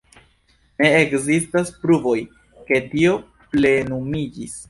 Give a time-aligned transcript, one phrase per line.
[0.83, 2.17] Ne ekzistas pruvoj,
[2.71, 3.13] ke tio
[3.53, 4.59] plenumiĝis.